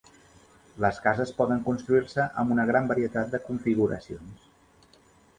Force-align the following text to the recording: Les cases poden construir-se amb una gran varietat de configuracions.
Les 0.83 0.99
cases 1.07 1.33
poden 1.41 1.59
construir-se 1.67 2.25
amb 2.43 2.53
una 2.55 2.65
gran 2.69 2.89
varietat 2.93 3.29
de 3.35 3.41
configuracions. 3.49 4.49